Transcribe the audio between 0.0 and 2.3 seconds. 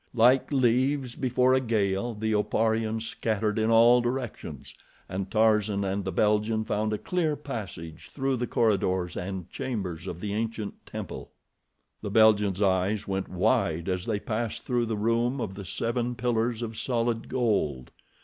Like leaves before a gale,